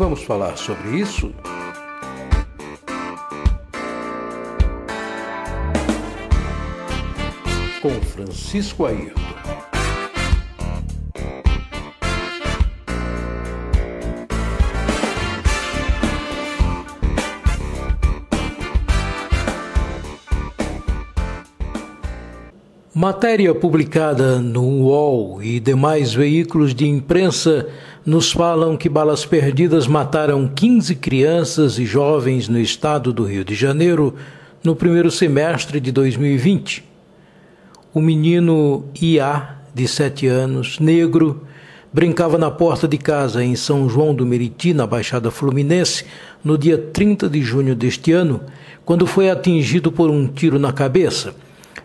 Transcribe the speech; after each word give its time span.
Vamos 0.00 0.22
falar 0.22 0.56
sobre 0.56 0.98
isso? 0.98 1.30
Com 7.82 7.90
Francisco 8.00 8.86
Ayrton. 8.86 9.20
Matéria 22.94 23.54
publicada 23.54 24.40
no 24.40 24.62
UOL 24.62 25.42
e 25.42 25.60
demais 25.60 26.12
veículos 26.12 26.74
de 26.74 26.86
imprensa 26.86 27.68
nos 28.04 28.32
falam 28.32 28.76
que 28.76 28.88
balas 28.88 29.26
perdidas 29.26 29.86
mataram 29.86 30.48
15 30.48 30.94
crianças 30.96 31.78
e 31.78 31.84
jovens 31.84 32.48
no 32.48 32.58
estado 32.58 33.12
do 33.12 33.24
Rio 33.24 33.44
de 33.44 33.54
Janeiro 33.54 34.14
no 34.64 34.74
primeiro 34.74 35.10
semestre 35.10 35.80
de 35.80 35.92
2020. 35.92 36.84
O 37.92 38.00
menino 38.00 38.84
Ia, 39.00 39.56
de 39.74 39.86
7 39.86 40.26
anos, 40.26 40.78
negro, 40.78 41.46
brincava 41.92 42.38
na 42.38 42.50
porta 42.50 42.86
de 42.86 42.96
casa 42.96 43.44
em 43.44 43.56
São 43.56 43.88
João 43.88 44.14
do 44.14 44.24
Meriti, 44.24 44.72
na 44.72 44.86
Baixada 44.86 45.30
Fluminense, 45.30 46.04
no 46.42 46.56
dia 46.56 46.78
30 46.78 47.28
de 47.28 47.42
junho 47.42 47.74
deste 47.74 48.12
ano, 48.12 48.40
quando 48.84 49.06
foi 49.06 49.28
atingido 49.28 49.90
por 49.90 50.08
um 50.08 50.26
tiro 50.26 50.58
na 50.58 50.72
cabeça. 50.72 51.34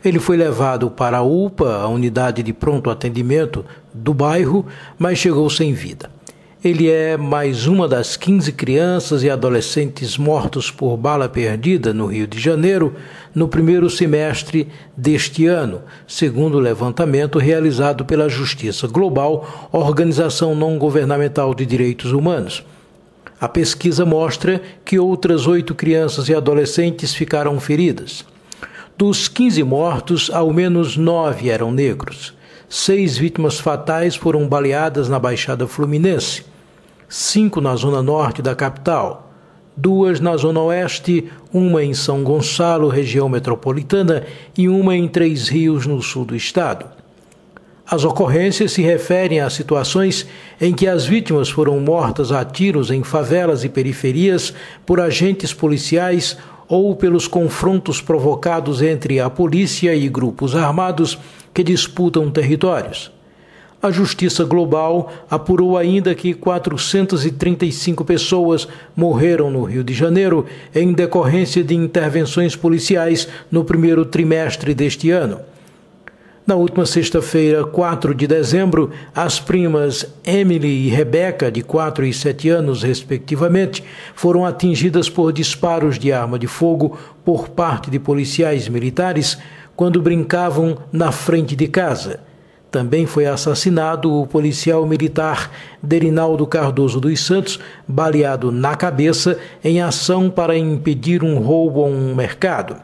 Ele 0.06 0.20
foi 0.20 0.38
levado 0.38 0.92
para 0.92 1.18
a 1.18 1.24
UPA, 1.24 1.78
a 1.78 1.88
unidade 1.88 2.44
de 2.44 2.54
pronto 2.54 2.92
atendimento 2.92 3.66
do 3.92 4.14
bairro, 4.14 4.64
mas 5.00 5.18
chegou 5.18 5.50
sem 5.50 5.74
vida. 5.74 6.12
Ele 6.64 6.92
é 6.92 7.18
mais 7.18 7.66
uma 7.66 7.88
das 7.88 8.16
15 8.16 8.52
crianças 8.52 9.24
e 9.24 9.32
adolescentes 9.32 10.16
mortos 10.16 10.70
por 10.70 10.96
bala 10.96 11.28
perdida 11.28 11.92
no 11.92 12.06
Rio 12.06 12.28
de 12.28 12.40
Janeiro 12.40 12.94
no 13.34 13.48
primeiro 13.48 13.90
semestre 13.90 14.68
deste 14.96 15.48
ano, 15.48 15.82
segundo 16.08 16.58
o 16.58 16.62
levantamento 16.62 17.40
realizado 17.40 18.06
pela 18.06 18.30
Justiça 18.30 18.88
Global, 18.88 19.70
organização 19.72 20.54
não 20.54 20.78
governamental 20.78 21.56
de 21.56 21.66
direitos 21.66 22.12
humanos. 22.12 22.64
A 23.42 23.50
pesquisa 23.50 24.06
mostra 24.06 24.62
que 24.84 25.00
outras 25.00 25.48
oito 25.48 25.74
crianças 25.74 26.30
e 26.30 26.36
adolescentes 26.36 27.12
ficaram 27.14 27.60
feridas. 27.60 28.24
Dos 28.98 29.28
15 29.28 29.62
mortos, 29.62 30.32
ao 30.32 30.54
menos 30.54 30.96
nove 30.96 31.50
eram 31.50 31.70
negros. 31.70 32.34
Seis 32.70 33.18
vítimas 33.18 33.60
fatais 33.60 34.16
foram 34.16 34.48
baleadas 34.48 35.10
na 35.10 35.20
Baixada 35.20 35.68
Fluminense, 35.68 36.46
cinco 37.10 37.60
na 37.60 37.76
zona 37.76 38.02
norte 38.02 38.42
da 38.42 38.56
capital, 38.56 39.34
duas 39.76 40.22
na 40.22 40.38
zona 40.38 40.62
oeste, 40.62 41.30
uma 41.52 41.84
em 41.84 41.94
São 41.94 42.24
Gonçalo, 42.24 42.88
região 42.88 43.28
metropolitana, 43.28 44.24
e 44.58 44.70
uma 44.70 44.96
em 44.96 45.10
Três 45.10 45.50
Rios, 45.50 45.86
no 45.86 46.02
sul 46.02 46.24
do 46.24 46.34
estado. 46.34 46.86
As 47.86 48.06
ocorrências 48.06 48.72
se 48.72 48.82
referem 48.82 49.42
a 49.42 49.50
situações 49.50 50.26
em 50.60 50.74
que 50.74 50.88
as 50.88 51.06
vítimas 51.06 51.50
foram 51.50 51.82
mortas 51.82 52.32
a 52.32 52.46
tiros 52.46 52.90
em 52.90 53.04
favelas 53.04 53.66
e 53.66 53.70
periferias 53.70 54.54
por 54.86 55.02
agentes 55.02 55.54
policiais 55.54 56.38
ou 56.68 56.96
pelos 56.96 57.28
confrontos 57.28 58.02
provocados 58.02 58.82
entre 58.82 59.20
a 59.20 59.30
polícia 59.30 59.96
e 59.96 60.08
grupos 60.10 60.56
armados 60.56 61.18
que 61.54 61.64
disputam 61.64 62.30
territórios. 62.32 63.12
A 63.82 63.92
Justiça 63.92 64.44
Global 64.44 65.12
apurou 65.30 65.78
ainda 65.78 66.16
que 66.16 66.34
435 66.34 68.04
pessoas 68.04 68.68
morreram 68.96 69.52
no 69.52 69.64
Rio 69.64 69.84
de 69.84 69.94
Janeiro 69.94 70.46
em 70.74 70.92
decorrência 70.92 71.64
de 71.64 71.76
intervenções 71.76 72.56
policiais 72.56 73.28
no 73.52 73.64
primeiro 73.64 74.04
trimestre 74.04 74.74
deste 74.74 75.12
ano. 75.12 75.40
Na 76.48 76.54
última 76.54 76.86
sexta-feira, 76.86 77.64
4 77.64 78.14
de 78.14 78.28
dezembro, 78.28 78.92
as 79.16 79.40
primas 79.40 80.06
Emily 80.24 80.86
e 80.86 80.90
Rebecca, 80.90 81.52
de 81.52 81.64
4 81.64 82.06
e 82.06 82.14
7 82.14 82.50
anos, 82.50 82.84
respectivamente, 82.84 83.84
foram 84.14 84.46
atingidas 84.46 85.10
por 85.10 85.34
disparos 85.34 85.98
de 85.98 86.12
arma 86.12 86.38
de 86.38 86.46
fogo 86.46 87.00
por 87.24 87.50
parte 87.50 87.90
de 87.90 87.98
policiais 87.98 88.70
militares 88.70 89.40
quando 89.76 90.00
brincavam 90.00 90.78
na 90.94 91.12
frente 91.12 91.56
de 91.56 91.68
casa. 91.68 92.20
Também 92.70 93.08
foi 93.08 93.26
assassinado 93.26 94.14
o 94.14 94.28
policial 94.28 94.86
militar 94.86 95.50
Derinaldo 95.82 96.46
Cardoso 96.46 97.02
dos 97.02 97.22
Santos, 97.22 97.60
baleado 97.88 98.52
na 98.52 98.76
cabeça 98.76 99.40
em 99.64 99.82
ação 99.82 100.30
para 100.30 100.56
impedir 100.56 101.24
um 101.24 101.40
roubo 101.40 101.84
a 101.84 101.88
um 101.88 102.14
mercado. 102.14 102.76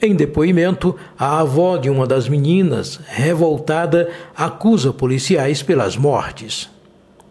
Em 0.00 0.14
depoimento, 0.14 0.96
a 1.18 1.40
avó 1.40 1.76
de 1.76 1.90
uma 1.90 2.06
das 2.06 2.28
meninas, 2.28 3.00
revoltada, 3.04 4.12
acusa 4.36 4.92
policiais 4.92 5.60
pelas 5.60 5.96
mortes. 5.96 6.70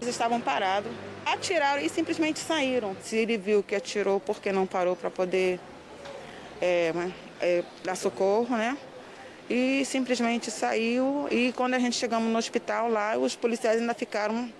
Eles 0.01 0.13
estavam 0.13 0.41
parados, 0.41 0.91
atiraram 1.25 1.81
e 1.81 1.87
simplesmente 1.87 2.39
saíram. 2.39 2.93
Se 3.01 3.15
ele 3.15 3.37
viu 3.37 3.63
que 3.63 3.73
atirou, 3.73 4.19
porque 4.19 4.51
não 4.51 4.65
parou 4.65 4.97
para 4.97 5.09
poder 5.09 5.61
é, 6.61 6.93
é, 7.39 7.63
dar 7.85 7.95
socorro, 7.95 8.57
né? 8.57 8.77
E 9.49 9.85
simplesmente 9.85 10.51
saiu. 10.51 11.25
E 11.31 11.53
quando 11.53 11.75
a 11.75 11.79
gente 11.79 11.95
chegamos 11.95 12.29
no 12.29 12.37
hospital 12.37 12.89
lá, 12.89 13.17
os 13.17 13.33
policiais 13.33 13.79
ainda 13.79 13.93
ficaram 13.93 14.51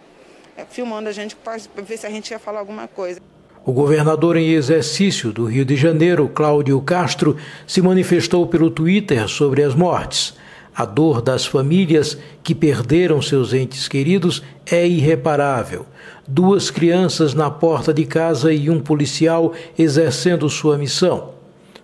é, 0.55 0.63
filmando 0.63 1.09
a 1.09 1.11
gente 1.11 1.35
para 1.35 1.57
ver 1.83 1.97
se 1.97 2.07
a 2.07 2.09
gente 2.09 2.31
ia 2.31 2.39
falar 2.39 2.59
alguma 2.59 2.87
coisa. 2.87 3.21
O 3.67 3.73
governador 3.73 4.37
em 4.37 4.51
exercício 4.51 5.33
do 5.33 5.43
Rio 5.43 5.65
de 5.65 5.75
Janeiro, 5.75 6.29
Cláudio 6.29 6.79
Castro, 6.79 7.35
se 7.67 7.81
manifestou 7.81 8.47
pelo 8.47 8.71
Twitter 8.71 9.27
sobre 9.27 9.61
as 9.61 9.75
mortes. 9.75 10.35
A 10.73 10.85
dor 10.85 11.21
das 11.21 11.45
famílias 11.45 12.17
que 12.41 12.55
perderam 12.55 13.21
seus 13.21 13.51
entes 13.51 13.89
queridos 13.89 14.41
é 14.65 14.87
irreparável. 14.87 15.85
Duas 16.25 16.71
crianças 16.71 17.33
na 17.33 17.51
porta 17.51 17.93
de 17.93 18.05
casa 18.05 18.53
e 18.53 18.69
um 18.69 18.79
policial 18.79 19.51
exercendo 19.77 20.49
sua 20.49 20.77
missão. 20.77 21.31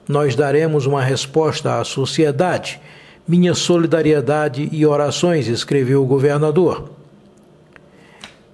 Nós 0.08 0.38
daremos 0.38 0.86
uma 0.86 1.04
resposta 1.04 1.82
à 1.82 1.84
sociedade. 1.84 2.80
Minha 3.28 3.54
solidariedade 3.54 4.70
e 4.72 4.86
orações, 4.86 5.50
escreveu 5.50 6.02
o 6.02 6.08
governador. 6.08 7.03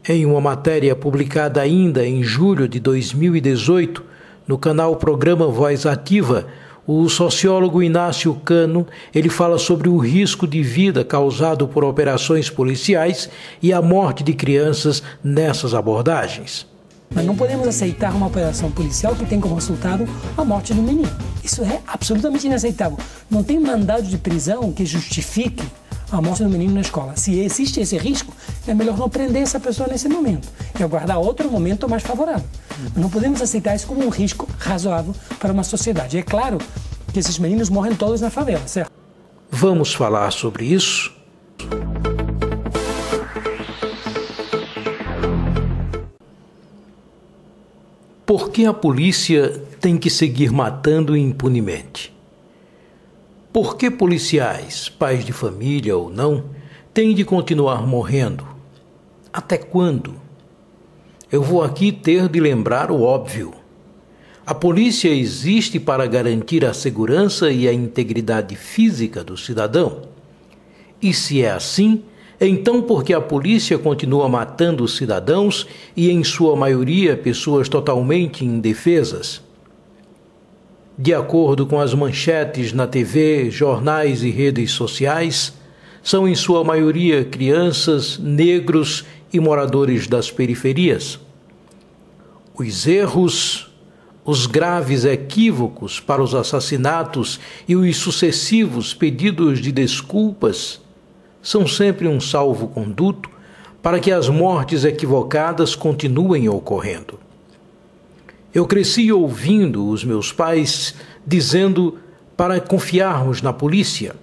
Em 0.07 0.25
uma 0.25 0.39
matéria 0.39 0.95
publicada 0.95 1.61
ainda 1.61 2.05
em 2.05 2.23
julho 2.23 2.67
de 2.67 2.79
2018 2.79 4.03
no 4.47 4.57
canal 4.57 4.95
Programa 4.95 5.47
Voz 5.47 5.85
Ativa, 5.85 6.47
o 6.87 7.07
sociólogo 7.07 7.83
Inácio 7.83 8.33
Cano, 8.33 8.87
ele 9.13 9.29
fala 9.29 9.59
sobre 9.59 9.89
o 9.89 9.97
risco 9.97 10.47
de 10.47 10.63
vida 10.63 11.03
causado 11.03 11.67
por 11.67 11.83
operações 11.83 12.49
policiais 12.49 13.29
e 13.61 13.71
a 13.71 13.81
morte 13.81 14.23
de 14.23 14.33
crianças 14.33 15.03
nessas 15.23 15.75
abordagens. 15.75 16.65
Mas 17.13 17.25
não 17.25 17.35
podemos 17.35 17.67
aceitar 17.67 18.15
uma 18.15 18.27
operação 18.27 18.71
policial 18.71 19.15
que 19.15 19.25
tem 19.25 19.39
como 19.39 19.55
resultado 19.55 20.07
a 20.37 20.43
morte 20.45 20.73
de 20.73 20.79
um 20.79 20.83
menino. 20.83 21.09
Isso 21.43 21.61
é 21.63 21.81
absolutamente 21.85 22.47
inaceitável. 22.47 22.97
Não 23.29 23.43
tem 23.43 23.59
mandado 23.59 24.03
de 24.03 24.17
prisão 24.17 24.71
que 24.71 24.85
justifique 24.85 25.63
a 26.11 26.21
morte 26.21 26.43
do 26.43 26.49
menino 26.49 26.73
na 26.73 26.81
escola. 26.81 27.15
Se 27.15 27.39
existe 27.39 27.79
esse 27.79 27.97
risco, 27.97 28.33
é 28.67 28.73
melhor 28.73 28.97
não 28.97 29.09
prender 29.09 29.41
essa 29.41 29.59
pessoa 29.59 29.87
nesse 29.87 30.09
momento 30.09 30.47
e 30.79 30.83
aguardar 30.83 31.19
outro 31.19 31.49
momento 31.49 31.87
mais 31.87 32.03
favorável. 32.03 32.45
Não 32.95 33.09
podemos 33.09 33.41
aceitar 33.41 33.75
isso 33.75 33.87
como 33.87 34.05
um 34.05 34.09
risco 34.09 34.47
razoável 34.57 35.13
para 35.39 35.51
uma 35.51 35.63
sociedade. 35.63 36.17
É 36.17 36.23
claro 36.23 36.57
que 37.13 37.19
esses 37.19 37.37
meninos 37.37 37.69
morrem 37.69 37.95
todos 37.95 38.21
na 38.21 38.29
favela, 38.29 38.67
certo? 38.67 38.91
Vamos 39.51 39.93
falar 39.93 40.31
sobre 40.31 40.65
isso? 40.65 41.11
Por 48.25 48.51
que 48.51 48.65
a 48.65 48.73
polícia 48.73 49.49
tem 49.81 49.97
que 49.97 50.09
seguir 50.09 50.51
matando 50.51 51.17
impunemente? 51.17 52.13
Por 53.51 53.77
que 53.77 53.89
policiais, 53.89 54.89
pais 54.89 55.25
de 55.25 55.33
família 55.33 55.97
ou 55.97 56.07
não, 56.07 56.45
têm 56.93 57.15
de 57.15 57.25
continuar 57.25 57.85
morrendo? 57.87 58.45
Até 59.33 59.57
quando? 59.57 60.13
Eu 61.31 61.41
vou 61.41 61.63
aqui 61.63 61.91
ter 61.91 62.29
de 62.29 62.39
lembrar 62.39 62.91
o 62.91 63.01
óbvio. 63.01 63.51
A 64.45 64.53
polícia 64.53 65.09
existe 65.09 65.79
para 65.79 66.05
garantir 66.05 66.63
a 66.63 66.75
segurança 66.75 67.49
e 67.49 67.67
a 67.67 67.73
integridade 67.73 68.55
física 68.55 69.23
do 69.23 69.35
cidadão. 69.35 70.03
E 71.01 71.11
se 71.11 71.41
é 71.41 71.49
assim, 71.49 72.03
então 72.39 72.83
por 72.83 73.03
que 73.03 73.15
a 73.15 73.21
polícia 73.21 73.79
continua 73.79 74.29
matando 74.29 74.87
cidadãos 74.87 75.65
e, 75.97 76.11
em 76.11 76.23
sua 76.23 76.55
maioria, 76.55 77.17
pessoas 77.17 77.67
totalmente 77.67 78.45
indefesas? 78.45 79.41
De 81.01 81.13
acordo 81.13 81.65
com 81.65 81.79
as 81.79 81.93
manchetes 81.93 82.73
na 82.73 82.85
TV, 82.85 83.49
jornais 83.49 84.21
e 84.21 84.29
redes 84.29 84.71
sociais, 84.71 85.53
são 86.03 86.27
em 86.27 86.35
sua 86.35 86.61
maioria 86.61 87.23
crianças, 87.23 88.19
negros 88.19 89.05
e 89.31 89.39
moradores 89.39 90.07
das 90.07 90.29
periferias. 90.29 91.17
Os 92.53 92.85
erros, 92.85 93.71
os 94.25 94.45
graves 94.45 95.05
equívocos 95.05 96.01
para 96.01 96.21
os 96.21 96.35
assassinatos 96.35 97.39
e 97.65 97.77
os 97.77 97.95
sucessivos 97.95 98.93
pedidos 98.93 99.61
de 99.61 99.71
desculpas 99.71 100.81
são 101.41 101.65
sempre 101.65 102.09
um 102.09 102.19
salvo-conduto 102.19 103.29
para 103.81 104.01
que 104.01 104.11
as 104.11 104.27
mortes 104.27 104.83
equivocadas 104.83 105.75
continuem 105.75 106.49
ocorrendo. 106.49 107.28
Eu 108.53 108.65
cresci 108.65 109.11
ouvindo 109.11 109.87
os 109.87 110.03
meus 110.03 110.31
pais 110.31 110.95
dizendo 111.25 111.99
para 112.35 112.59
confiarmos 112.59 113.41
na 113.41 113.53
polícia. 113.53 114.15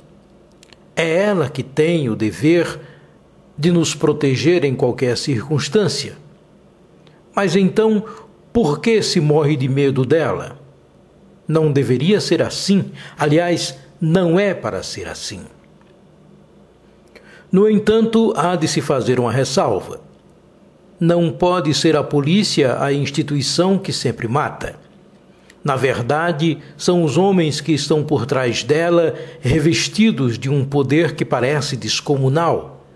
É 0.97 1.23
ela 1.23 1.49
que 1.49 1.63
tem 1.63 2.09
o 2.09 2.17
dever 2.17 2.81
de 3.57 3.71
nos 3.71 3.95
proteger 3.95 4.65
em 4.65 4.75
qualquer 4.75 5.17
circunstância. 5.17 6.17
Mas 7.35 7.55
então, 7.55 8.05
por 8.53 8.81
que 8.81 9.03
se 9.03 9.21
morre 9.21 9.57
de 9.57 9.69
medo 9.69 10.05
dela? 10.05 10.59
Não 11.47 11.71
deveria 11.71 12.21
ser 12.21 12.43
assim. 12.43 12.91
Aliás, 13.17 13.79
não 14.01 14.41
é 14.41 14.55
para 14.55 14.83
ser 14.83 15.07
assim. 15.07 15.43
No 17.53 17.71
entanto, 17.71 18.33
há 18.37 18.57
de 18.57 18.67
se 18.67 18.81
fazer 18.81 19.21
uma 19.21 19.31
ressalva. 19.31 20.01
Não 20.99 21.31
pode 21.31 21.75
ser 21.75 21.95
a 21.97 22.03
polícia 22.03 22.83
a 22.83 22.93
instituição 22.93 23.79
que 23.79 23.93
sempre 23.93 24.27
mata. 24.27 24.77
Na 25.63 25.77
verdade, 25.77 26.59
são 26.77 27.03
os 27.03 27.19
homens 27.19 27.61
que 27.61 27.73
estão 27.73 28.05
por 28.05 28.25
trás 28.25 28.63
dela, 28.63 29.15
revestidos 29.41 30.39
de 30.39 30.49
um 30.49 30.65
poder 30.65 31.15
que 31.15 31.25
parece 31.25 31.77
descomunal. 31.77 32.87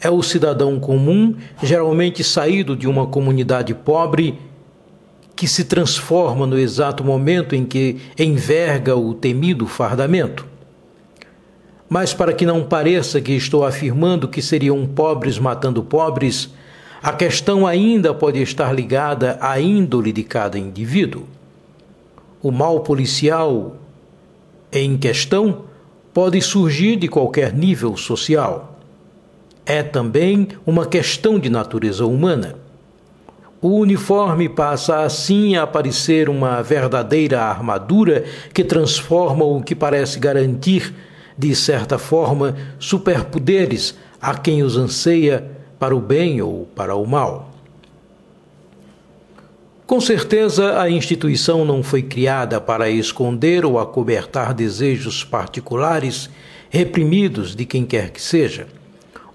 É 0.00 0.10
o 0.10 0.22
cidadão 0.22 0.80
comum, 0.80 1.36
geralmente 1.62 2.24
saído 2.24 2.74
de 2.74 2.88
uma 2.88 3.06
comunidade 3.06 3.72
pobre, 3.74 4.36
que 5.36 5.46
se 5.46 5.64
transforma 5.64 6.46
no 6.46 6.58
exato 6.58 7.04
momento 7.04 7.54
em 7.54 7.64
que 7.64 7.98
enverga 8.18 8.96
o 8.96 9.14
temido 9.14 9.66
fardamento. 9.66 10.44
Mas 11.88 12.12
para 12.12 12.32
que 12.32 12.44
não 12.44 12.64
pareça 12.64 13.20
que 13.20 13.32
estou 13.32 13.64
afirmando 13.64 14.28
que 14.28 14.42
seriam 14.42 14.86
pobres 14.86 15.38
matando 15.38 15.82
pobres, 15.82 16.50
a 17.02 17.12
questão 17.12 17.66
ainda 17.66 18.12
pode 18.12 18.42
estar 18.42 18.74
ligada 18.74 19.38
à 19.40 19.58
índole 19.58 20.12
de 20.12 20.22
cada 20.22 20.58
indivíduo. 20.58 21.24
O 22.42 22.50
mal 22.50 22.80
policial 22.80 23.76
em 24.70 24.98
questão 24.98 25.64
pode 26.12 26.42
surgir 26.42 26.96
de 26.96 27.08
qualquer 27.08 27.54
nível 27.54 27.96
social. 27.96 28.78
É 29.64 29.82
também 29.82 30.48
uma 30.66 30.84
questão 30.84 31.38
de 31.38 31.48
natureza 31.48 32.04
humana. 32.04 32.56
O 33.62 33.78
uniforme 33.78 34.48
passa 34.48 35.00
assim 35.00 35.56
a 35.56 35.66
parecer 35.66 36.28
uma 36.28 36.62
verdadeira 36.62 37.40
armadura 37.40 38.24
que 38.52 38.64
transforma 38.64 39.44
o 39.44 39.62
que 39.62 39.74
parece 39.74 40.18
garantir, 40.18 40.94
de 41.36 41.54
certa 41.54 41.98
forma, 41.98 42.56
superpoderes 42.78 43.96
a 44.20 44.34
quem 44.34 44.62
os 44.62 44.76
anseia 44.76 45.59
para 45.80 45.96
o 45.96 46.00
bem 46.00 46.42
ou 46.42 46.66
para 46.76 46.94
o 46.94 47.06
mal. 47.06 47.50
Com 49.86 49.98
certeza, 50.00 50.78
a 50.78 50.90
instituição 50.90 51.64
não 51.64 51.82
foi 51.82 52.02
criada 52.02 52.60
para 52.60 52.90
esconder 52.90 53.64
ou 53.64 53.78
acobertar 53.78 54.52
desejos 54.52 55.24
particulares 55.24 56.28
reprimidos 56.68 57.56
de 57.56 57.64
quem 57.64 57.84
quer 57.84 58.10
que 58.10 58.20
seja. 58.20 58.68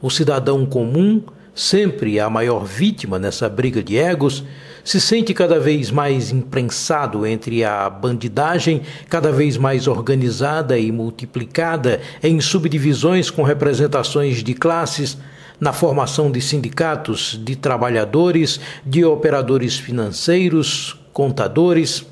O 0.02 0.10
cidadão 0.10 0.66
comum, 0.66 1.22
sempre 1.54 2.20
a 2.20 2.30
maior 2.30 2.64
vítima 2.64 3.18
nessa 3.18 3.50
briga 3.50 3.84
de 3.84 3.98
egos, 3.98 4.46
se 4.84 5.02
sente 5.02 5.34
cada 5.34 5.60
vez 5.60 5.90
mais 5.90 6.32
imprensado 6.32 7.26
entre 7.26 7.64
a 7.64 7.90
bandidagem, 7.90 8.84
cada 9.10 9.32
vez 9.32 9.58
mais 9.58 9.88
organizada 9.88 10.78
e 10.78 10.92
multiplicada 10.92 12.00
em 12.22 12.40
subdivisões 12.40 13.32
com 13.32 13.42
representações 13.42 14.44
de 14.44 14.54
classes, 14.54 15.18
na 15.60 15.74
formação 15.74 16.32
de 16.32 16.42
sindicatos 16.42 17.40
de 17.44 17.56
trabalhadores, 17.56 18.60
de 18.86 19.06
operadores 19.06 19.78
financeiros, 19.78 21.00
contadores, 21.14 22.06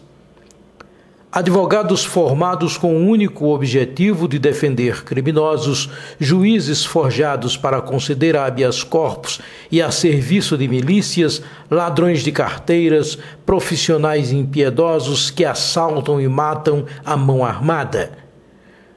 advogados 1.32 2.06
formados 2.06 2.78
com 2.78 2.96
o 2.96 3.08
único 3.08 3.48
objetivo 3.48 4.28
de 4.28 4.38
defender 4.38 5.04
criminosos, 5.04 5.90
juízes 6.20 6.86
forjados 6.86 7.58
para 7.58 7.82
conceder 7.82 8.38
habeas 8.38 8.84
corpus 8.84 9.40
e 9.72 9.82
a 9.82 9.90
serviço 9.90 10.56
de 10.56 10.68
milícias, 10.68 11.42
ladrões 11.72 12.24
de 12.24 12.32
carteiras, 12.32 13.18
profissionais 13.46 14.32
impiedosos 14.32 15.32
que 15.32 15.44
assaltam 15.44 16.22
e 16.22 16.28
matam 16.28 16.86
à 17.04 17.18
mão 17.18 17.44
armada 17.44 18.23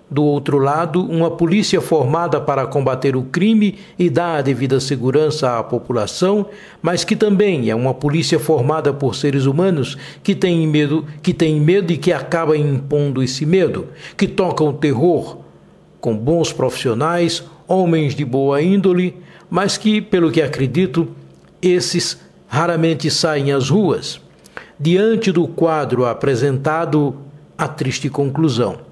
do 0.08 0.22
outro 0.22 0.58
lado, 0.58 1.04
uma 1.04 1.30
polícia 1.30 1.80
formada 1.80 2.40
para 2.40 2.66
combater 2.66 3.16
o 3.16 3.22
crime 3.22 3.76
e 3.98 4.08
dar 4.08 4.36
a 4.36 4.42
devida 4.42 4.78
segurança 4.78 5.58
à 5.58 5.62
população, 5.64 6.46
mas 6.80 7.02
que 7.02 7.16
também 7.16 7.70
é 7.70 7.74
uma 7.74 7.92
polícia 7.92 8.38
formada 8.38 8.92
por 8.92 9.16
seres 9.16 9.46
humanos 9.46 9.98
que 10.22 10.34
têm 10.34 10.66
medo, 10.66 11.04
que 11.22 11.34
têm 11.34 11.60
medo 11.60 11.92
e 11.92 11.96
que 11.96 12.12
acaba 12.12 12.56
impondo 12.56 13.22
esse 13.22 13.44
medo, 13.44 13.88
que 14.16 14.28
tocam 14.28 14.68
o 14.68 14.72
terror 14.72 15.38
com 16.00 16.16
bons 16.16 16.52
profissionais, 16.52 17.42
homens 17.66 18.14
de 18.14 18.24
boa 18.24 18.62
índole, 18.62 19.16
mas 19.50 19.76
que, 19.76 20.00
pelo 20.00 20.30
que 20.30 20.40
acredito, 20.40 21.08
esses 21.60 22.20
raramente 22.46 23.10
saem 23.10 23.50
às 23.50 23.70
ruas. 23.70 24.20
Diante 24.78 25.32
do 25.32 25.48
quadro 25.48 26.04
apresentado, 26.04 27.16
a 27.58 27.66
triste 27.66 28.08
conclusão 28.08 28.85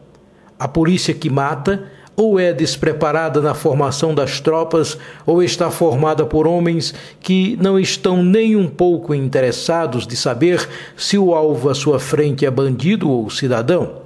a 0.59 0.69
polícia 0.69 1.13
que 1.13 1.29
mata 1.29 1.91
ou 2.17 2.39
é 2.39 2.53
despreparada 2.53 3.41
na 3.41 3.55
formação 3.55 4.15
das 4.15 4.41
tropas, 4.41 4.97
ou 5.27 5.43
está 5.43 5.71
formada 5.71 6.25
por 6.25 6.47
homens 6.47 6.95
que 7.21 7.59
não 7.61 7.79
estão 7.79 8.23
nem 8.23 8.55
um 8.55 8.69
pouco 8.69 9.15
interessados 9.15 10.07
de 10.07 10.17
saber 10.17 10.69
se 10.97 11.19
o 11.19 11.35
alvo 11.35 11.69
à 11.69 11.75
sua 11.75 11.99
frente 11.99 12.47
é 12.47 12.51
bandido 12.51 13.11
ou 13.11 13.29
cidadão. 13.31 14.03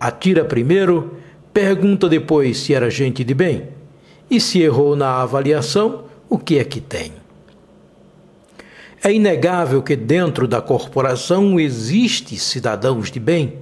Atira 0.00 0.44
primeiro, 0.44 1.18
pergunta 1.52 2.08
depois 2.08 2.58
se 2.58 2.74
era 2.74 2.90
gente 2.90 3.22
de 3.22 3.34
bem. 3.34 3.68
E 4.30 4.40
se 4.40 4.60
errou 4.60 4.96
na 4.96 5.20
avaliação, 5.22 6.04
o 6.28 6.38
que 6.38 6.58
é 6.58 6.64
que 6.64 6.80
tem? 6.80 7.12
É 9.02 9.12
inegável 9.12 9.82
que 9.82 9.94
dentro 9.94 10.48
da 10.48 10.62
corporação 10.62 11.60
existe 11.60 12.38
cidadãos 12.38 13.10
de 13.10 13.20
bem 13.20 13.58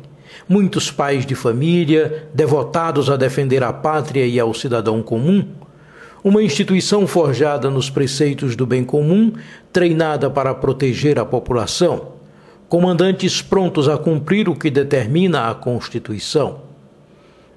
muitos 0.48 0.90
pais 0.90 1.24
de 1.24 1.34
família, 1.34 2.28
devotados 2.34 3.10
a 3.10 3.16
defender 3.16 3.62
a 3.62 3.72
pátria 3.72 4.26
e 4.26 4.38
ao 4.38 4.52
cidadão 4.54 5.02
comum, 5.02 5.46
uma 6.24 6.42
instituição 6.42 7.06
forjada 7.06 7.68
nos 7.68 7.90
preceitos 7.90 8.54
do 8.54 8.64
bem 8.64 8.84
comum, 8.84 9.32
treinada 9.72 10.30
para 10.30 10.54
proteger 10.54 11.18
a 11.18 11.24
população, 11.24 12.12
comandantes 12.68 13.42
prontos 13.42 13.88
a 13.88 13.98
cumprir 13.98 14.48
o 14.48 14.54
que 14.54 14.70
determina 14.70 15.50
a 15.50 15.54
Constituição. 15.54 16.60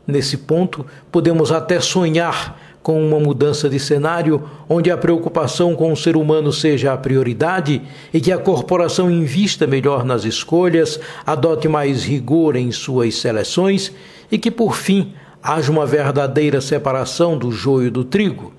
Nesse 0.08 0.38
ponto, 0.38 0.86
podemos 1.12 1.52
até 1.52 1.80
sonhar 1.80 2.60
com 2.86 3.04
uma 3.04 3.20
mudança 3.20 3.68
de 3.68 3.80
cenário 3.80 4.44
onde 4.70 4.92
a 4.92 4.98
preocupação 4.98 5.74
com 5.74 5.92
o 5.92 5.98
ser 5.98 6.16
humano 6.16 6.54
seja 6.54 6.94
a 6.94 6.98
prioridade 6.98 7.82
e 8.14 8.22
que 8.22 8.32
a 8.32 8.38
corporação 8.38 9.10
invista 9.10 9.66
melhor 9.66 10.06
nas 10.06 10.24
escolhas, 10.24 11.00
adote 11.26 11.68
mais 11.68 12.04
rigor 12.04 12.56
em 12.56 12.72
suas 12.72 13.16
seleções 13.16 13.92
e 14.32 14.38
que, 14.38 14.52
por 14.52 14.76
fim, 14.76 15.16
haja 15.42 15.72
uma 15.72 15.84
verdadeira 15.84 16.62
separação 16.62 17.36
do 17.36 17.52
joio 17.52 17.90
do 17.90 18.06
trigo. 18.06 18.54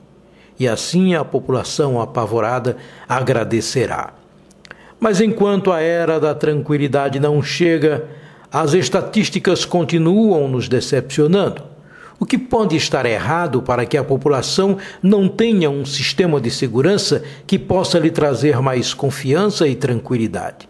E 0.59 0.66
assim 0.66 1.14
a 1.14 1.25
população 1.25 2.00
apavorada 2.00 2.78
agradecerá. 3.09 4.12
Mas 4.99 5.21
enquanto 5.21 5.71
a 5.71 5.80
era 5.80 6.18
da 6.18 6.35
tranquilidade 6.35 7.21
não 7.21 7.40
chega, 7.40 8.06
as 8.50 8.75
estatísticas 8.75 9.64
continuam 9.64 10.49
nos 10.49 10.68
decepcionando. 10.68 11.75
O 12.19 12.25
que 12.25 12.39
pode 12.39 12.75
estar 12.77 13.05
errado 13.05 13.61
para 13.61 13.85
que 13.85 13.97
a 13.97 14.05
população 14.05 14.79
não 15.03 15.29
tenha 15.29 15.69
um 15.69 15.85
sistema 15.85 16.41
de 16.41 16.51
segurança 16.51 17.23
que 17.47 17.59
possa 17.59 17.99
lhe 17.99 18.11
trazer 18.11 18.61
mais 18.63 18.95
confiança 18.95 19.69
e 19.69 19.75
tranquilidade? 19.75 20.67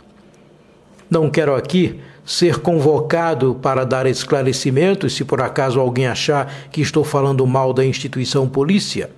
Não 1.09 1.31
quero 1.31 1.55
aqui 1.55 2.01
ser 2.25 2.59
convocado 2.59 3.57
para 3.63 3.85
dar 3.85 4.07
esclarecimentos 4.07 5.15
se 5.15 5.25
por 5.25 5.41
acaso 5.41 5.79
alguém 5.79 6.09
achar 6.09 6.53
que 6.73 6.81
estou 6.81 7.05
falando 7.05 7.47
mal 7.47 7.73
da 7.73 7.85
instituição 7.85 8.49
polícia. 8.49 9.09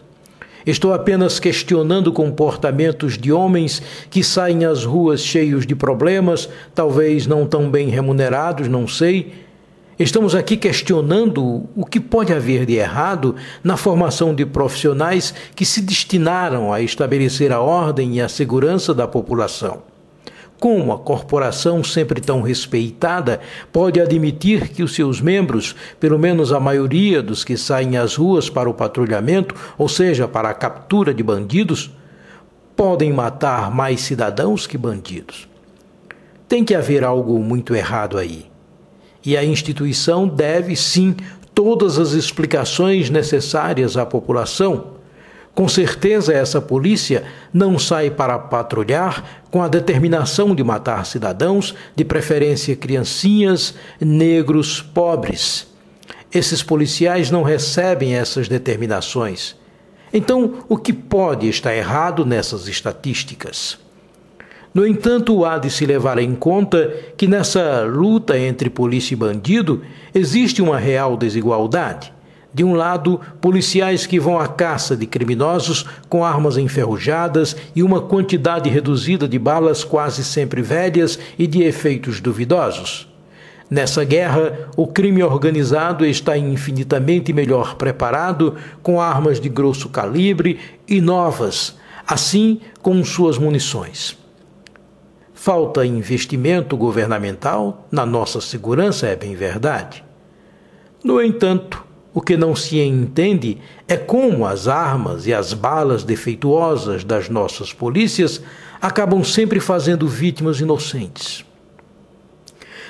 Estou 0.67 0.93
apenas 0.93 1.41
questionando 1.41 2.13
comportamentos 2.13 3.17
de 3.17 3.33
homens 3.33 3.81
que 4.11 4.23
saem 4.23 4.67
às 4.67 4.85
ruas 4.85 5.23
cheios 5.23 5.67
de 5.67 5.75
problemas, 5.75 6.47
talvez 6.75 7.27
não 7.27 7.47
tão 7.47 7.71
bem 7.71 7.89
remunerados, 7.89 8.69
não 8.69 8.87
sei, 8.87 9.33
Estamos 9.99 10.33
aqui 10.33 10.57
questionando 10.57 11.69
o 11.75 11.85
que 11.85 11.99
pode 11.99 12.33
haver 12.33 12.65
de 12.65 12.75
errado 12.75 13.35
na 13.65 13.77
formação 13.77 14.33
de 14.33 14.47
profissionais 14.47 15.35
que 15.57 15.65
se 15.65 15.81
destinaram 15.81 16.73
a 16.73 16.81
estabelecer 16.81 17.51
a 17.51 17.59
ordem 17.59 18.15
e 18.15 18.21
a 18.21 18.29
segurança 18.29 18.95
da 18.95 19.09
população. 19.09 19.83
Como 20.61 20.93
a 20.93 20.99
corporação, 20.99 21.83
sempre 21.83 22.21
tão 22.21 22.43
respeitada, 22.43 23.41
pode 23.73 24.01
admitir 24.01 24.69
que 24.69 24.85
os 24.85 24.95
seus 24.95 25.21
membros, 25.21 25.75
pelo 25.99 26.17
menos 26.17 26.53
a 26.53 26.61
maioria 26.61 27.21
dos 27.21 27.43
que 27.43 27.57
saem 27.57 27.97
às 27.97 28.15
ruas 28.15 28.49
para 28.49 28.71
o 28.71 28.75
patrulhamento, 28.75 29.53
ou 29.77 29.89
seja, 29.89 30.29
para 30.29 30.49
a 30.49 30.55
captura 30.55 31.13
de 31.13 31.25
bandidos, 31.25 31.91
podem 32.77 33.13
matar 33.13 33.69
mais 33.73 34.03
cidadãos 34.03 34.65
que 34.65 34.79
bandidos? 34.79 35.49
Tem 36.49 36.65
que 36.65 36.77
haver 36.77 37.03
algo 37.03 37.41
muito 37.41 37.75
errado 37.75 38.17
aí. 38.17 38.49
E 39.29 39.37
a 39.37 39.45
instituição 39.45 40.27
deve, 40.27 40.75
sim, 40.75 41.15
todas 41.55 41.99
as 41.99 42.13
explicações 42.13 43.11
necessárias 43.11 43.95
à 43.95 44.07
população 44.07 44.99
com 45.59 45.67
certeza, 45.67 46.33
essa 46.33 46.61
polícia 46.61 47.25
não 47.53 47.81
sai 47.81 48.11
para 48.11 48.39
patrulhar 48.39 49.43
com 49.51 49.61
a 49.61 49.67
determinação 49.67 50.55
de 50.55 50.63
matar 50.63 51.05
cidadãos, 51.05 51.75
de 51.97 52.05
preferência 52.05 52.77
criancinhas, 52.77 53.75
negros, 54.01 54.81
pobres. 54.81 55.67
Esses 56.33 56.63
policiais 56.63 57.33
não 57.33 57.43
recebem 57.43 58.15
essas 58.15 58.47
determinações. 58.47 59.57
Então, 60.13 60.65
o 60.69 60.77
que 60.77 60.93
pode 60.93 61.49
estar 61.49 61.75
errado 61.75 62.25
nessas 62.25 62.69
estatísticas? 62.69 63.81
No 64.75 64.87
entanto, 64.87 65.45
há 65.45 65.59
de 65.59 65.71
se 65.71 65.87
levar 65.87 66.19
em 66.19 66.35
conta 66.35 66.95
que 67.17 67.27
nessa 67.27 67.83
luta 67.83 68.39
entre 68.39 68.69
polícia 68.69 69.15
e 69.15 69.17
bandido 69.17 69.83
existe 70.15 70.61
uma 70.61 70.79
real 70.79 71.17
desigualdade. 71.17 72.13
De 72.53 72.65
um 72.65 72.75
lado, 72.75 73.21
policiais 73.41 74.07
que 74.07 74.19
vão 74.19 74.39
à 74.39 74.49
caça 74.49 74.97
de 74.97 75.07
criminosos 75.07 75.85
com 76.09 76.25
armas 76.25 76.57
enferrujadas 76.57 77.57
e 77.75 77.83
uma 77.83 78.01
quantidade 78.01 78.69
reduzida 78.71 79.29
de 79.29 79.39
balas 79.39 79.85
quase 79.85 80.25
sempre 80.25 80.63
velhas 80.63 81.19
e 81.39 81.47
de 81.47 81.63
efeitos 81.63 82.21
duvidosos. 82.21 83.09
Nessa 83.71 84.03
guerra, 84.03 84.71
o 84.77 84.87
crime 84.87 85.23
organizado 85.23 86.07
está 86.07 86.39
infinitamente 86.39 87.35
melhor 87.35 87.75
preparado, 87.75 88.57
com 88.83 88.99
armas 88.99 89.39
de 89.39 89.49
grosso 89.49 89.91
calibre 89.91 90.59
e 90.89 91.03
novas, 91.03 91.77
assim 92.07 92.61
com 92.81 93.05
suas 93.05 93.37
munições. 93.37 94.17
Falta 95.41 95.87
investimento 95.87 96.77
governamental 96.77 97.87
na 97.93 98.05
nossa 98.05 98.41
segurança, 98.41 99.07
é 99.07 99.15
bem 99.15 99.37
verdade. 99.37 100.05
No 101.03 101.23
entanto, 101.23 101.87
o 102.13 102.21
que 102.21 102.37
não 102.37 102.57
se 102.57 102.81
entende 102.81 103.59
é 103.87 103.97
como 103.97 104.45
as 104.45 104.67
armas 104.67 105.29
e 105.29 105.33
as 105.33 105.53
balas 105.55 106.03
defeituosas 106.03 107.05
das 107.05 107.29
nossas 107.29 107.73
polícias 107.73 108.43
acabam 108.83 109.23
sempre 109.23 109.61
fazendo 109.61 110.09
vítimas 110.09 110.59
inocentes. 110.59 111.45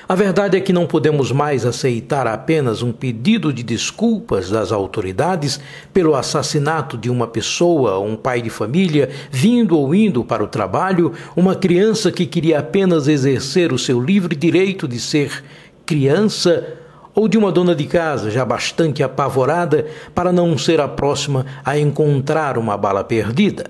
A 0.09 0.15
verdade 0.15 0.57
é 0.57 0.61
que 0.63 0.73
não 0.73 0.87
podemos 0.87 1.31
mais 1.31 1.67
aceitar 1.67 2.27
apenas 2.27 2.83
um 2.83 2.93
pedido 2.93 3.53
de 3.53 3.63
desculpas 3.63 4.49
das 4.49 4.73
autoridades 4.73 5.61
pelo 5.93 6.15
assassinato 6.15 6.97
de 6.97 7.11
uma 7.11 7.27
pessoa, 7.27 7.99
um 7.99 8.17
pai 8.17 8.41
de 8.41 8.49
família, 8.49 9.11
vindo 9.31 9.79
ou 9.79 9.95
indo 9.95 10.25
para 10.25 10.43
o 10.43 10.49
trabalho, 10.49 11.13
uma 11.37 11.55
criança 11.55 12.11
que 12.11 12.25
queria 12.25 12.61
apenas 12.61 13.07
exercer 13.07 13.71
o 13.71 13.79
seu 13.79 14.01
livre 14.01 14.35
direito 14.35 14.89
de 14.89 14.99
ser 14.99 15.45
criança 15.85 16.79
ou 17.15 17.29
de 17.29 17.37
uma 17.37 17.53
dona 17.53 17.75
de 17.75 17.85
casa 17.85 18.31
já 18.31 18.47
bastante 18.47 19.03
apavorada 19.03 19.89
para 20.15 20.33
não 20.33 20.57
ser 20.57 20.81
a 20.81 20.89
próxima 20.89 21.45
a 21.63 21.79
encontrar 21.79 22.57
uma 22.57 22.79
bala 22.79 23.05
perdida. 23.05 23.67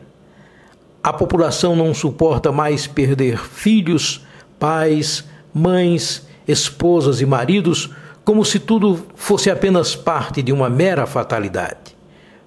A 1.02 1.12
população 1.12 1.74
não 1.74 1.92
suporta 1.92 2.52
mais 2.52 2.86
perder 2.86 3.38
filhos, 3.38 4.24
pais, 4.56 5.24
mães, 5.52 6.27
esposas 6.48 7.20
e 7.20 7.26
maridos 7.26 7.90
como 8.24 8.44
se 8.44 8.58
tudo 8.58 9.06
fosse 9.14 9.50
apenas 9.50 9.94
parte 9.94 10.42
de 10.42 10.52
uma 10.52 10.68
mera 10.68 11.06
fatalidade. 11.06 11.96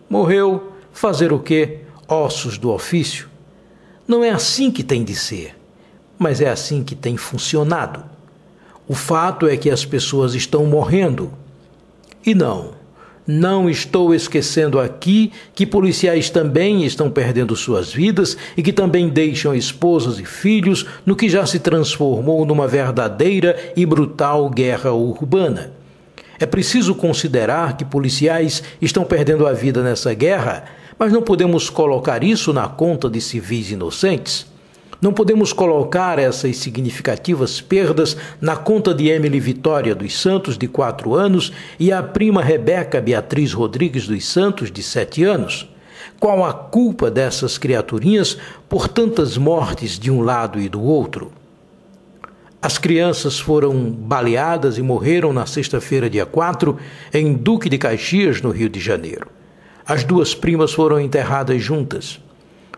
Morreu, 0.09 0.73
fazer 0.91 1.31
o 1.31 1.39
quê? 1.39 1.79
Ossos 2.07 2.57
do 2.57 2.71
ofício. 2.71 3.29
Não 4.07 4.23
é 4.23 4.31
assim 4.31 4.69
que 4.69 4.83
tem 4.83 5.03
de 5.03 5.15
ser, 5.15 5.55
mas 6.19 6.41
é 6.41 6.49
assim 6.49 6.83
que 6.83 6.95
tem 6.95 7.15
funcionado. 7.15 8.03
O 8.87 8.93
fato 8.93 9.47
é 9.47 9.55
que 9.55 9.69
as 9.69 9.85
pessoas 9.85 10.35
estão 10.35 10.65
morrendo. 10.65 11.31
E 12.25 12.35
não, 12.35 12.73
não 13.25 13.69
estou 13.69 14.13
esquecendo 14.13 14.79
aqui 14.79 15.31
que 15.53 15.65
policiais 15.65 16.29
também 16.29 16.83
estão 16.85 17.09
perdendo 17.09 17.55
suas 17.55 17.93
vidas 17.93 18.37
e 18.57 18.63
que 18.63 18.73
também 18.73 19.09
deixam 19.09 19.55
esposas 19.55 20.19
e 20.19 20.25
filhos 20.25 20.85
no 21.05 21.15
que 21.15 21.29
já 21.29 21.45
se 21.45 21.59
transformou 21.59 22.45
numa 22.45 22.67
verdadeira 22.67 23.57
e 23.75 23.85
brutal 23.85 24.49
guerra 24.49 24.91
urbana. 24.91 25.71
É 26.39 26.45
preciso 26.45 26.95
considerar 26.95 27.77
que 27.77 27.85
policiais 27.85 28.63
estão 28.81 29.03
perdendo 29.03 29.45
a 29.45 29.53
vida 29.53 29.83
nessa 29.83 30.13
guerra, 30.13 30.65
mas 30.97 31.13
não 31.13 31.21
podemos 31.21 31.69
colocar 31.69 32.23
isso 32.23 32.51
na 32.51 32.67
conta 32.67 33.09
de 33.09 33.21
civis 33.21 33.69
inocentes. 33.69 34.50
Não 35.01 35.11
podemos 35.11 35.51
colocar 35.51 36.19
essas 36.19 36.57
significativas 36.57 37.59
perdas 37.59 38.15
na 38.39 38.55
conta 38.55 38.93
de 38.93 39.07
Emily 39.09 39.39
Vitória 39.39 39.95
dos 39.95 40.19
Santos, 40.19 40.59
de 40.59 40.67
quatro 40.67 41.15
anos, 41.15 41.51
e 41.79 41.91
a 41.91 42.03
prima 42.03 42.43
Rebeca 42.43 43.01
Beatriz 43.01 43.51
Rodrigues 43.51 44.05
dos 44.05 44.23
Santos, 44.27 44.71
de 44.71 44.83
sete 44.83 45.23
anos. 45.23 45.67
Qual 46.19 46.45
a 46.45 46.53
culpa 46.53 47.09
dessas 47.09 47.57
criaturinhas 47.57 48.37
por 48.69 48.87
tantas 48.87 49.37
mortes 49.37 49.97
de 49.97 50.11
um 50.11 50.21
lado 50.21 50.59
e 50.59 50.69
do 50.69 50.79
outro? 50.79 51.31
As 52.61 52.77
crianças 52.77 53.39
foram 53.39 53.89
baleadas 53.89 54.77
e 54.77 54.83
morreram 54.83 55.33
na 55.33 55.47
sexta-feira, 55.47 56.07
dia 56.07 56.27
4, 56.27 56.77
em 57.11 57.33
Duque 57.33 57.67
de 57.69 57.79
Caxias, 57.79 58.39
no 58.39 58.51
Rio 58.51 58.69
de 58.69 58.79
Janeiro. 58.79 59.25
As 59.83 60.03
duas 60.03 60.35
primas 60.35 60.71
foram 60.71 60.99
enterradas 60.99 61.59
juntas. 61.59 62.19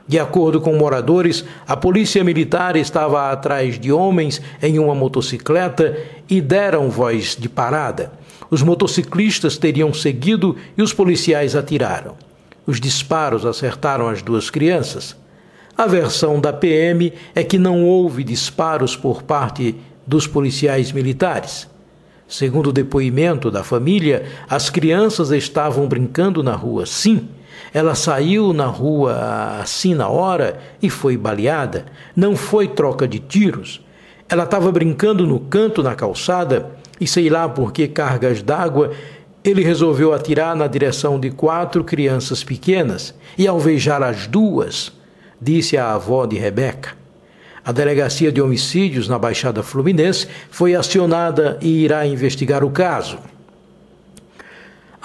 De 0.05 0.19
acordo 0.19 0.59
com 0.59 0.75
moradores, 0.75 1.45
a 1.65 1.77
polícia 1.77 2.23
militar 2.23 2.75
estava 2.75 3.31
atrás 3.31 3.79
de 3.79 3.91
homens 3.91 4.41
em 4.61 4.77
uma 4.77 4.93
motocicleta 4.93 5.97
e 6.29 6.41
deram 6.41 6.89
voz 6.89 7.37
de 7.39 7.47
parada. 7.47 8.11
Os 8.49 8.61
motociclistas 8.61 9.57
teriam 9.57 9.93
seguido 9.93 10.57
e 10.77 10.81
os 10.81 10.91
policiais 10.91 11.55
atiraram. 11.55 12.15
Os 12.67 12.81
disparos 12.81 13.45
acertaram 13.45 14.09
as 14.09 14.21
duas 14.21 14.49
crianças. 14.49 15.15
A 15.75 15.87
versão 15.87 16.39
da 16.39 16.51
PM 16.51 17.13
é 17.33 17.43
que 17.43 17.57
não 17.57 17.83
houve 17.85 18.23
disparos 18.23 18.95
por 18.95 19.23
parte 19.23 19.75
dos 20.05 20.27
policiais 20.27 20.91
militares. 20.91 21.67
Segundo 22.27 22.69
o 22.69 22.73
depoimento 22.73 23.49
da 23.49 23.63
família, 23.63 24.25
as 24.49 24.69
crianças 24.69 25.31
estavam 25.31 25.87
brincando 25.87 26.43
na 26.43 26.55
rua, 26.55 26.85
sim 26.85 27.27
ela 27.73 27.95
saiu 27.95 28.53
na 28.53 28.67
rua 28.67 29.59
assim 29.59 29.95
na 29.95 30.07
hora 30.07 30.59
e 30.81 30.89
foi 30.89 31.17
baleada. 31.17 31.85
Não 32.15 32.35
foi 32.35 32.67
troca 32.67 33.07
de 33.07 33.17
tiros. 33.17 33.83
Ela 34.29 34.43
estava 34.43 34.71
brincando 34.71 35.25
no 35.25 35.39
canto 35.39 35.81
na 35.81 35.95
calçada 35.95 36.69
e 37.01 37.07
sei 37.07 37.29
lá 37.29 37.49
por 37.49 37.73
que 37.73 37.87
cargas 37.87 38.43
d'água 38.43 38.91
ele 39.43 39.63
resolveu 39.63 40.13
atirar 40.13 40.55
na 40.55 40.67
direção 40.67 41.19
de 41.19 41.31
quatro 41.31 41.83
crianças 41.83 42.43
pequenas 42.43 43.13
e 43.37 43.45
alvejar 43.45 44.01
as 44.01 44.25
duas, 44.25 44.93
disse 45.41 45.75
a 45.75 45.93
avó 45.93 46.25
de 46.25 46.37
Rebeca. 46.37 46.91
A 47.65 47.71
delegacia 47.71 48.31
de 48.31 48.41
homicídios 48.41 49.07
na 49.09 49.17
Baixada 49.17 49.63
Fluminense 49.63 50.27
foi 50.49 50.75
acionada 50.75 51.57
e 51.61 51.83
irá 51.83 52.05
investigar 52.05 52.63
o 52.63 52.69
caso. 52.69 53.17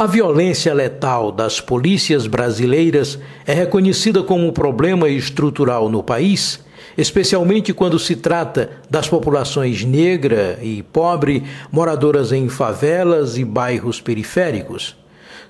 A 0.01 0.07
violência 0.07 0.73
letal 0.73 1.33
das 1.33 1.61
polícias 1.61 2.29
brasileiras 2.29 3.19
é 3.45 3.53
reconhecida 3.53 4.23
como 4.23 4.47
um 4.47 4.53
problema 4.53 5.09
estrutural 5.09 5.89
no 5.89 6.05
país, 6.05 6.65
especialmente 6.97 7.75
quando 7.75 7.99
se 7.99 8.15
trata 8.15 8.71
das 8.89 9.09
populações 9.09 9.83
negra 9.83 10.57
e 10.63 10.85
pobre 10.85 11.43
moradoras 11.73 12.31
em 12.31 12.49
favelas 12.49 13.37
e 13.39 13.45
bairros 13.45 14.01
periféricos. 14.01 14.95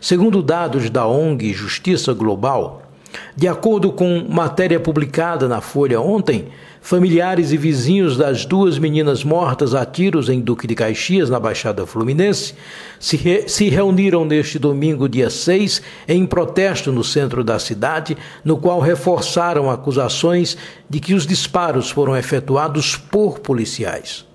Segundo 0.01 0.43
dados 0.43 0.89
da 0.89 1.07
ONG 1.07 1.53
Justiça 1.53 2.15
Global, 2.15 2.88
de 3.37 3.49
acordo 3.49 3.93
com 3.93 4.27
matéria 4.29 4.79
publicada 4.79 5.49
na 5.49 5.61
Folha 5.61 6.01
ontem, 6.01 6.49
Familiares 6.81 7.53
e 7.53 7.57
vizinhos 7.57 8.17
das 8.17 8.45
duas 8.45 8.79
meninas 8.79 9.25
mortas 9.25 9.75
a 9.75 9.85
tiros 9.85 10.29
em 10.29 10.41
Duque 10.41 10.67
de 10.67 10.75
Caxias, 10.75 11.29
na 11.29 11.39
Baixada 11.39 11.85
Fluminense, 11.85 12.55
se, 13.01 13.17
re 13.17 13.49
se 13.49 13.69
reuniram 13.69 14.25
neste 14.25 14.59
domingo, 14.59 15.09
dia 15.09 15.29
6, 15.29 15.83
em 16.07 16.25
protesto 16.25 16.93
no 16.93 17.03
centro 17.03 17.43
da 17.43 17.59
cidade, 17.59 18.17
no 18.45 18.57
qual 18.57 18.81
reforçaram 18.81 19.71
acusações 19.71 20.57
de 20.89 21.01
que 21.01 21.15
os 21.15 21.27
disparos 21.27 21.91
foram 21.91 22.17
efetuados 22.17 22.97
por 22.97 23.41
policiais. 23.41 24.28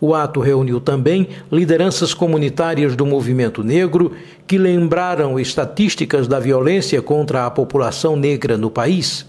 O 0.00 0.14
ato 0.14 0.40
reuniu 0.40 0.80
também 0.80 1.28
lideranças 1.50 2.12
comunitárias 2.12 2.94
do 2.94 3.06
movimento 3.06 3.64
negro 3.64 4.12
que 4.46 4.58
lembraram 4.58 5.40
estatísticas 5.40 6.28
da 6.28 6.38
violência 6.38 7.00
contra 7.00 7.46
a 7.46 7.50
população 7.50 8.14
negra 8.14 8.58
no 8.58 8.70
país 8.70 9.26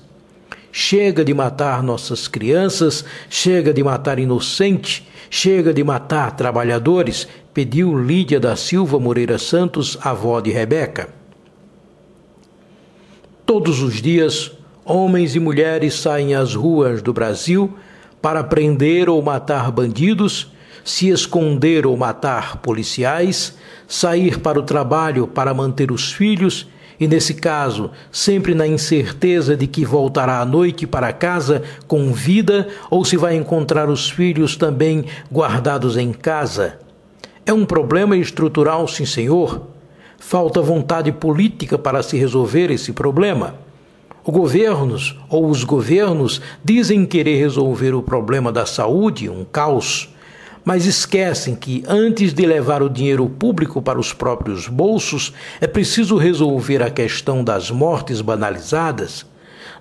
Chega 0.80 1.26
de 1.26 1.34
matar 1.34 1.82
nossas 1.82 2.28
crianças, 2.28 3.04
chega 3.32 3.74
de 3.74 3.84
matar 3.84 4.20
inocente, 4.20 5.08
chega 5.28 5.74
de 5.74 5.84
matar 5.84 6.36
trabalhadores, 6.36 7.28
pediu 7.52 7.98
Lídia 7.98 8.40
da 8.40 8.56
Silva 8.56 9.00
Moreira 9.00 9.40
Santos, 9.40 9.98
avó 10.04 10.40
de 10.40 10.52
Rebeca. 10.52 11.10
Todos 13.44 13.82
os 13.82 13.96
dias, 13.96 14.52
homens 14.86 15.36
e 15.36 15.40
mulheres 15.40 15.96
saem 15.96 16.36
às 16.36 16.54
ruas 16.54 17.02
do 17.02 17.12
Brasil 17.12 17.76
para 18.22 18.44
prender 18.44 19.10
ou 19.10 19.20
matar 19.20 19.72
bandidos, 19.72 20.52
se 20.88 21.10
esconder 21.10 21.86
ou 21.86 21.98
matar 21.98 22.60
policiais, 22.60 23.58
sair 23.86 24.40
para 24.40 24.58
o 24.58 24.64
trabalho 24.64 25.28
para 25.28 25.54
manter 25.54 25.92
os 25.92 26.14
filhos 26.14 26.66
e, 26.98 27.06
nesse 27.10 27.34
caso, 27.34 27.92
sempre 28.10 28.56
na 28.56 28.66
incerteza 28.66 29.58
de 29.58 29.68
que 29.68 29.84
voltará 29.84 30.40
à 30.40 30.46
noite 30.46 30.88
para 30.88 31.12
casa 31.12 31.62
com 31.90 32.14
vida 32.14 32.70
ou 32.90 33.04
se 33.04 33.18
vai 33.18 33.36
encontrar 33.36 33.90
os 33.90 34.10
filhos 34.10 34.56
também 34.56 35.04
guardados 35.30 35.98
em 35.98 36.14
casa. 36.14 36.80
É 37.46 37.52
um 37.52 37.66
problema 37.66 38.16
estrutural, 38.16 38.88
sim, 38.88 39.06
senhor. 39.06 39.68
Falta 40.18 40.62
vontade 40.62 41.12
política 41.12 41.78
para 41.78 42.02
se 42.02 42.18
resolver 42.18 42.72
esse 42.72 42.94
problema. 42.94 43.56
Os 44.26 44.34
governos 44.34 45.20
ou 45.30 45.50
os 45.50 45.66
governos 45.66 46.42
dizem 46.64 47.06
querer 47.06 47.40
resolver 47.40 47.94
o 47.94 48.02
problema 48.02 48.54
da 48.54 48.66
saúde, 48.66 49.30
um 49.30 49.44
caos 49.44 50.14
mas 50.68 50.86
esquecem 50.86 51.56
que, 51.56 51.82
antes 51.88 52.34
de 52.34 52.46
levar 52.46 52.84
o 52.84 52.90
dinheiro 52.90 53.26
público 53.30 53.82
para 53.82 53.98
os 53.98 54.12
próprios 54.12 54.68
bolsos, 54.68 55.32
é 55.62 55.66
preciso 55.66 56.18
resolver 56.18 56.84
a 56.84 56.90
questão 56.90 57.42
das 57.42 57.72
mortes 57.72 58.20
banalizadas, 58.20 59.26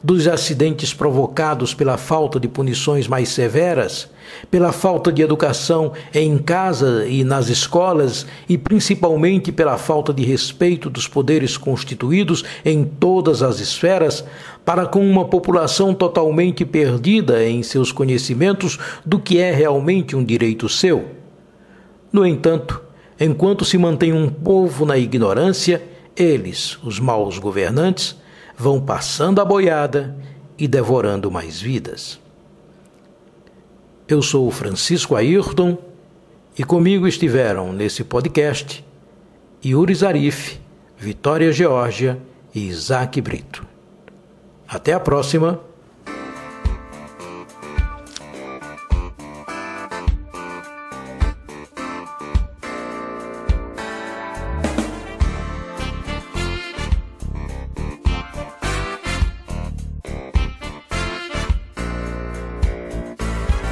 dos 0.00 0.28
acidentes 0.28 0.94
provocados 0.94 1.74
pela 1.74 1.96
falta 1.96 2.38
de 2.38 2.46
punições 2.46 3.08
mais 3.08 3.30
severas, 3.30 4.08
pela 4.50 4.72
falta 4.72 5.12
de 5.12 5.22
educação 5.22 5.92
em 6.14 6.38
casa 6.38 7.06
e 7.06 7.24
nas 7.24 7.48
escolas 7.48 8.26
e 8.48 8.56
principalmente 8.56 9.50
pela 9.50 9.78
falta 9.78 10.12
de 10.12 10.24
respeito 10.24 10.88
dos 10.88 11.08
poderes 11.08 11.56
constituídos 11.56 12.44
em 12.64 12.84
todas 12.84 13.42
as 13.42 13.60
esferas, 13.60 14.24
para 14.64 14.86
com 14.86 15.08
uma 15.08 15.24
população 15.24 15.94
totalmente 15.94 16.64
perdida 16.64 17.44
em 17.44 17.62
seus 17.62 17.92
conhecimentos 17.92 18.78
do 19.04 19.18
que 19.18 19.38
é 19.38 19.52
realmente 19.52 20.16
um 20.16 20.24
direito 20.24 20.68
seu. 20.68 21.04
No 22.12 22.26
entanto, 22.26 22.82
enquanto 23.18 23.64
se 23.64 23.78
mantém 23.78 24.12
um 24.12 24.28
povo 24.28 24.84
na 24.84 24.96
ignorância, 24.98 25.82
eles, 26.16 26.78
os 26.82 26.98
maus 26.98 27.38
governantes, 27.38 28.16
vão 28.56 28.80
passando 28.80 29.40
a 29.40 29.44
boiada 29.44 30.16
e 30.58 30.66
devorando 30.66 31.30
mais 31.30 31.60
vidas. 31.60 32.18
Eu 34.08 34.22
sou 34.22 34.48
Francisco 34.52 35.16
Ayrton 35.16 35.76
e 36.56 36.62
comigo 36.62 37.08
estiveram 37.08 37.72
nesse 37.72 38.04
podcast 38.04 38.84
Yuri 39.64 39.96
Zarif, 39.96 40.60
Vitória 40.96 41.50
Geórgia 41.50 42.16
e 42.54 42.68
Isaac 42.68 43.20
Brito. 43.20 43.66
Até 44.68 44.92
a 44.92 45.00
próxima! 45.00 45.65